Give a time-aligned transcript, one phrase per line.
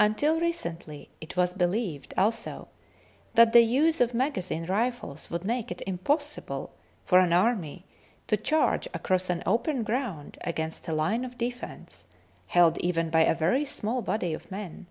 [0.00, 2.66] Until recently it was believed also
[3.34, 6.72] that the use of magazine rifles would make it impossible
[7.04, 7.84] for an army
[8.26, 12.08] to charge across an open ground against a line of defence
[12.48, 14.86] held even by a very small body of men.